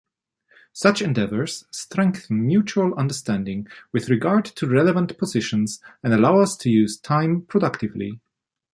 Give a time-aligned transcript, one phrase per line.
[0.73, 6.97] Such endeavors strengthen mutual understanding with regard to relevant positions and allow us to use
[6.97, 8.19] time productively.